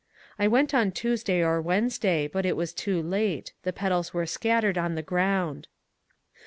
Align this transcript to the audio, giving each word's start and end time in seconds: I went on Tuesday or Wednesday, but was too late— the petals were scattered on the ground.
I 0.39 0.47
went 0.47 0.73
on 0.73 0.91
Tuesday 0.93 1.43
or 1.43 1.61
Wednesday, 1.61 2.27
but 2.27 2.43
was 2.55 2.73
too 2.73 3.03
late— 3.03 3.53
the 3.61 3.71
petals 3.71 4.15
were 4.15 4.25
scattered 4.25 4.75
on 4.75 4.95
the 4.95 5.03
ground. 5.03 5.67